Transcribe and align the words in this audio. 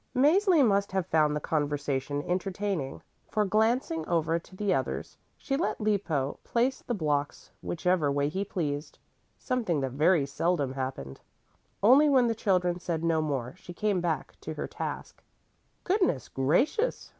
Mäzli 0.15 0.65
must 0.65 0.91
have 0.93 1.05
found 1.05 1.35
the 1.35 1.39
conversation 1.39 2.23
entertaining, 2.23 3.03
for 3.27 3.45
glancing 3.45 4.03
over 4.07 4.39
to 4.39 4.55
the 4.55 4.73
others, 4.73 5.15
she 5.37 5.55
let 5.55 5.79
Lippo 5.79 6.39
place 6.43 6.81
the 6.81 6.95
blocks 6.95 7.51
whichever 7.61 8.11
way 8.11 8.27
he 8.27 8.43
pleased, 8.43 8.97
something 9.37 9.79
that 9.81 9.91
very 9.91 10.25
seldom 10.25 10.73
happened. 10.73 11.19
Only 11.83 12.09
when 12.09 12.25
the 12.25 12.33
children 12.33 12.79
said 12.79 13.03
no 13.03 13.21
more 13.21 13.53
she 13.55 13.75
came 13.75 14.01
back 14.01 14.33
to 14.41 14.55
her 14.55 14.65
task. 14.65 15.21
"Goodness 15.83 16.29
gracious!" 16.29 17.07